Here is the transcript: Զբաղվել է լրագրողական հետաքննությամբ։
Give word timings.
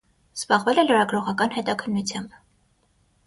Զբաղվել 0.37 0.79
է 0.83 0.85
լրագրողական 0.87 1.53
հետաքննությամբ։ 1.57 2.33